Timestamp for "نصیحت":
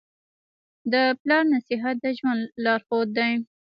1.53-1.95